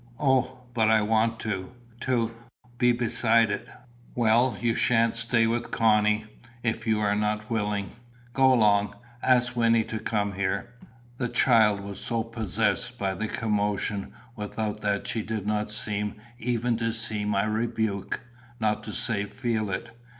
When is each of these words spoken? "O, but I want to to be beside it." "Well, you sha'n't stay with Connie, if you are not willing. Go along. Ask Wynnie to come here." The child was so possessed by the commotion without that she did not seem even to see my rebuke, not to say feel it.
"O, 0.19 0.61
but 0.73 0.89
I 0.89 1.03
want 1.03 1.39
to 1.41 1.73
to 1.99 2.31
be 2.79 2.91
beside 2.91 3.51
it." 3.51 3.67
"Well, 4.15 4.57
you 4.59 4.73
sha'n't 4.73 5.13
stay 5.13 5.45
with 5.45 5.69
Connie, 5.69 6.25
if 6.63 6.87
you 6.87 6.99
are 7.01 7.13
not 7.13 7.51
willing. 7.51 7.91
Go 8.33 8.51
along. 8.51 8.95
Ask 9.21 9.55
Wynnie 9.55 9.83
to 9.83 9.99
come 9.99 10.31
here." 10.33 10.73
The 11.17 11.29
child 11.29 11.81
was 11.81 11.99
so 11.99 12.23
possessed 12.23 12.97
by 12.97 13.13
the 13.13 13.27
commotion 13.27 14.11
without 14.35 14.81
that 14.81 15.07
she 15.07 15.21
did 15.21 15.45
not 15.45 15.69
seem 15.69 16.15
even 16.39 16.77
to 16.77 16.93
see 16.93 17.23
my 17.23 17.43
rebuke, 17.43 18.21
not 18.59 18.81
to 18.85 18.93
say 18.93 19.25
feel 19.25 19.69
it. 19.69 19.91